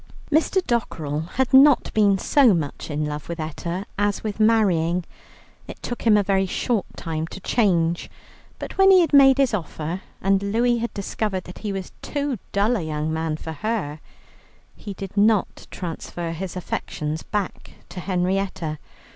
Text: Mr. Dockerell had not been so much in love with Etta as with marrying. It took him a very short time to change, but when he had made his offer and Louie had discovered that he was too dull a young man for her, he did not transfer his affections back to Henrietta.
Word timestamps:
Mr. 0.31 0.65
Dockerell 0.65 1.29
had 1.35 1.53
not 1.53 1.93
been 1.93 2.17
so 2.17 2.55
much 2.55 2.89
in 2.89 3.05
love 3.05 3.29
with 3.29 3.39
Etta 3.39 3.85
as 3.99 4.23
with 4.23 4.39
marrying. 4.39 5.05
It 5.67 5.79
took 5.83 6.07
him 6.07 6.17
a 6.17 6.23
very 6.23 6.47
short 6.47 6.87
time 6.97 7.27
to 7.27 7.39
change, 7.41 8.09
but 8.57 8.79
when 8.79 8.89
he 8.89 9.01
had 9.01 9.13
made 9.13 9.37
his 9.37 9.53
offer 9.53 10.01
and 10.19 10.41
Louie 10.41 10.79
had 10.79 10.91
discovered 10.95 11.43
that 11.43 11.59
he 11.59 11.71
was 11.71 11.91
too 12.01 12.39
dull 12.51 12.77
a 12.77 12.81
young 12.81 13.13
man 13.13 13.37
for 13.37 13.51
her, 13.53 13.99
he 14.75 14.95
did 14.95 15.15
not 15.15 15.67
transfer 15.69 16.31
his 16.31 16.55
affections 16.55 17.21
back 17.21 17.73
to 17.89 17.99
Henrietta. 17.99 18.79